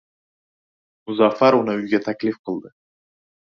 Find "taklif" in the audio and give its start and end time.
2.09-2.43